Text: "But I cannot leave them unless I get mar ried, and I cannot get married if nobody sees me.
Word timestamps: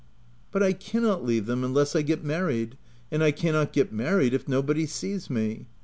"But 0.51 0.63
I 0.63 0.73
cannot 0.73 1.23
leave 1.23 1.45
them 1.45 1.63
unless 1.63 1.95
I 1.95 2.01
get 2.01 2.23
mar 2.23 2.47
ried, 2.47 2.75
and 3.11 3.23
I 3.23 3.29
cannot 3.29 3.71
get 3.71 3.93
married 3.93 4.33
if 4.33 4.47
nobody 4.47 4.87
sees 4.87 5.29
me. 5.29 5.67